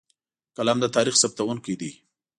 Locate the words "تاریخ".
0.95-1.15